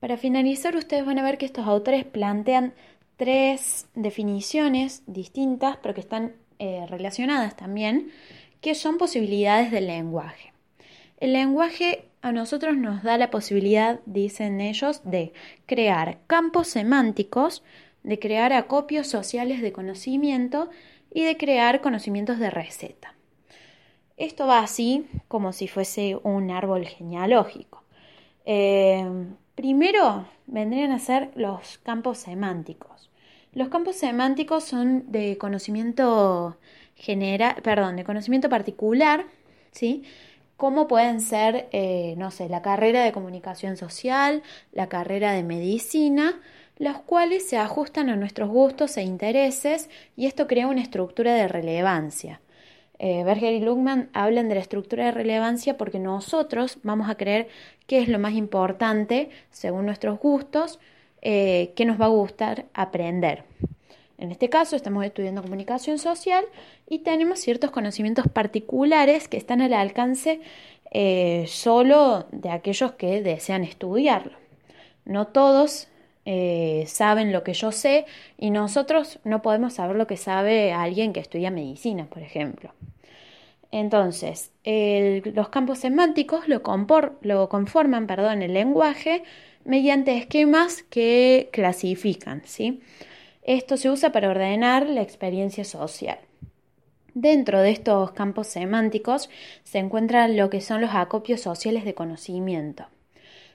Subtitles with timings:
[0.00, 2.72] Para finalizar, ustedes van a ver que estos autores plantean
[3.18, 8.10] tres definiciones distintas, pero que están eh, relacionadas también,
[8.62, 10.54] que son posibilidades del lenguaje.
[11.18, 15.34] El lenguaje a nosotros nos da la posibilidad, dicen ellos, de
[15.66, 17.62] crear campos semánticos,
[18.02, 20.70] de crear acopios sociales de conocimiento
[21.12, 23.14] y de crear conocimientos de receta.
[24.16, 27.84] Esto va así como si fuese un árbol genealógico.
[28.46, 29.06] Eh,
[29.54, 33.10] primero vendrían a ser los campos semánticos.
[33.52, 36.56] Los campos semánticos son de conocimiento
[36.94, 39.24] general, perdón, de conocimiento particular,
[39.72, 40.04] ¿sí?
[40.56, 46.40] Como pueden ser, eh, no sé, la carrera de comunicación social, la carrera de medicina,
[46.78, 51.48] los cuales se ajustan a nuestros gustos e intereses y esto crea una estructura de
[51.48, 52.40] relevancia.
[53.02, 57.48] Eh, Berger y Luckman hablan de la estructura de relevancia porque nosotros vamos a creer
[57.86, 60.78] qué es lo más importante según nuestros gustos,
[61.22, 63.44] eh, qué nos va a gustar aprender.
[64.18, 66.44] En este caso estamos estudiando comunicación social
[66.86, 70.42] y tenemos ciertos conocimientos particulares que están al alcance
[70.90, 74.36] eh, solo de aquellos que desean estudiarlo.
[75.06, 75.88] No todos
[76.26, 78.04] eh, saben lo que yo sé
[78.36, 82.74] y nosotros no podemos saber lo que sabe alguien que estudia medicina, por ejemplo.
[83.72, 86.62] Entonces, los campos semánticos lo,
[87.22, 89.22] lo conforman perdón, el lenguaje
[89.64, 92.42] mediante esquemas que clasifican.
[92.44, 92.80] ¿sí?
[93.42, 96.18] Esto se usa para ordenar la experiencia social.
[97.14, 99.30] Dentro de estos campos semánticos
[99.64, 102.86] se encuentran lo que son los acopios sociales de conocimiento.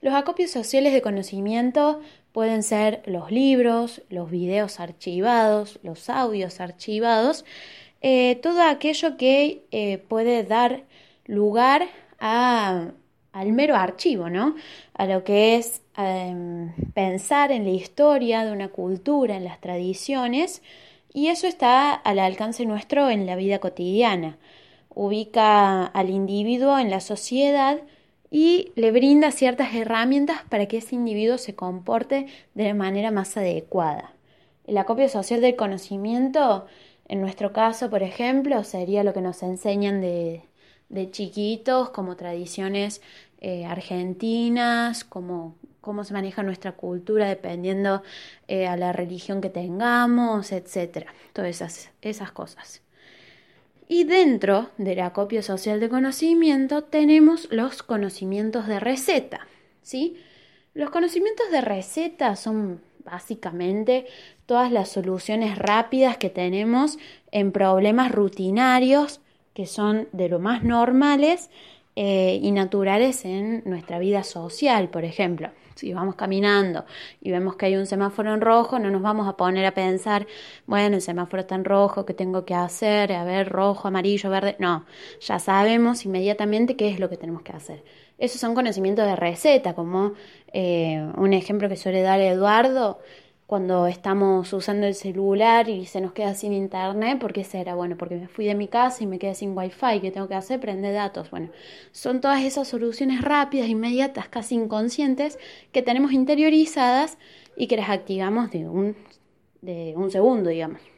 [0.00, 2.00] Los acopios sociales de conocimiento
[2.32, 7.44] pueden ser los libros, los videos archivados, los audios archivados,
[8.02, 10.84] eh, todo aquello que eh, puede dar
[11.26, 12.94] lugar al
[13.52, 14.54] mero archivo, ¿no?
[14.94, 20.62] A lo que es em, pensar en la historia de una cultura, en las tradiciones,
[21.12, 24.38] y eso está al alcance nuestro en la vida cotidiana.
[24.94, 27.80] Ubica al individuo en la sociedad
[28.30, 33.36] y le brinda ciertas herramientas para que ese individuo se comporte de la manera más
[33.36, 34.12] adecuada.
[34.66, 36.66] El acopio social del conocimiento,
[37.10, 40.44] en nuestro caso, por ejemplo, sería lo que nos enseñan de,
[41.10, 43.02] chiquitos, como tradiciones
[43.40, 48.04] eh, argentinas, como cómo se maneja nuestra cultura dependiendo
[48.46, 51.12] eh, a la religión que tengamos, etcétera.
[51.32, 52.80] Todas esas, esas cosas.
[53.88, 59.48] Y dentro del acopio social de conocimiento tenemos los conocimientos de receta,
[59.82, 60.16] ¿sí?
[60.74, 64.06] Los conocimientos de receta son básicamente
[64.46, 66.98] todas las soluciones rápidas que tenemos
[67.32, 69.20] en problemas rutinarios
[69.54, 71.50] que son de lo más normales
[71.96, 75.50] eh, y naturales en nuestra vida social, por ejemplo.
[75.74, 76.84] Si vamos caminando
[77.22, 80.26] y vemos que hay un semáforo en rojo, no nos vamos a poner a pensar,
[80.66, 83.12] bueno, el semáforo está en rojo, ¿qué tengo que hacer?
[83.12, 84.56] A ver, rojo, amarillo, verde.
[84.58, 84.84] No,
[85.20, 87.82] ya sabemos inmediatamente qué es lo que tenemos que hacer.
[88.20, 90.12] Esos son conocimientos de receta, como
[90.52, 93.00] eh, un ejemplo que suele dar Eduardo
[93.50, 97.74] cuando estamos usando el celular y se nos queda sin internet, ¿por qué será?
[97.74, 100.36] Bueno, porque me fui de mi casa y me quedé sin wifi, ¿qué tengo que
[100.36, 100.60] hacer?
[100.60, 101.32] Prende datos.
[101.32, 101.48] Bueno,
[101.90, 105.36] son todas esas soluciones rápidas, inmediatas, casi inconscientes,
[105.72, 107.18] que tenemos interiorizadas
[107.56, 108.96] y que las activamos de un,
[109.62, 110.80] de un segundo, digamos.